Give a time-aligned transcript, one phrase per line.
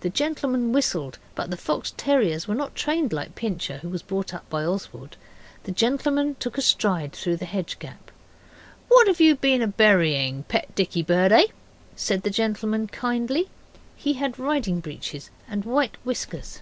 [0.00, 4.34] The gentleman whistled, but the fox terriers were not trained like Pincher, who was brought
[4.34, 5.16] up by Oswald.
[5.62, 8.10] The gentleman took a stride through the hedge gap.
[8.88, 11.46] 'What have you been burying pet dicky bird, eh?'
[11.94, 13.48] said the gentleman, kindly.
[13.94, 16.58] He had riding breeches and white whiskers.